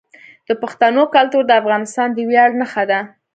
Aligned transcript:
د 0.47 0.49
پښتنو 0.61 1.03
کلتور 1.15 1.43
د 1.47 1.51
افغانستان 1.61 2.07
د 2.13 2.17
ویاړ 2.29 2.49
نښه 2.59 2.83
ده. 2.91 2.99